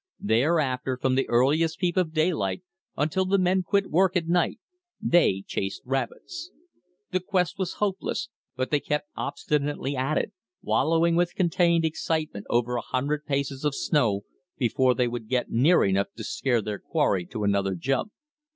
Thereafter 0.19 0.97
from 0.99 1.13
the 1.13 1.29
earliest 1.29 1.77
peep 1.77 1.95
of 1.95 2.11
daylight 2.11 2.63
until 2.97 3.23
the 3.23 3.37
men 3.37 3.61
quit 3.61 3.91
work 3.91 4.15
at 4.17 4.25
night 4.27 4.57
they 4.99 5.43
chased 5.45 5.83
rabbits. 5.85 6.49
The 7.11 7.19
quest 7.19 7.59
was 7.59 7.73
hopeless, 7.73 8.27
but 8.55 8.71
they 8.71 8.79
kept 8.79 9.09
obstinately 9.15 9.95
at 9.95 10.17
it, 10.17 10.31
wallowing 10.63 11.15
with 11.15 11.35
contained 11.35 11.85
excitement 11.85 12.47
over 12.49 12.77
a 12.77 12.81
hundred 12.81 13.27
paces 13.27 13.63
of 13.63 13.75
snow 13.75 14.21
before 14.57 14.95
they 14.95 15.07
would 15.07 15.27
get 15.27 15.51
near 15.51 15.83
enough 15.85 16.07
to 16.17 16.23
scare 16.23 16.63
their 16.63 16.79
quarry 16.79 17.27
to 17.27 17.43
another 17.43 17.75
jump. 17.75 18.11